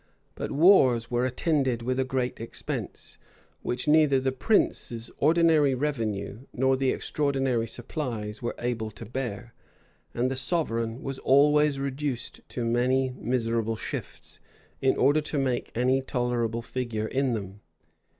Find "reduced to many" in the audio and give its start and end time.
11.79-13.11